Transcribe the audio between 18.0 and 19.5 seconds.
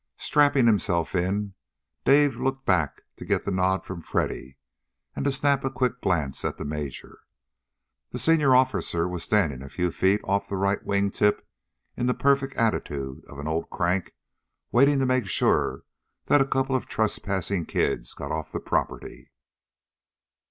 got off the property.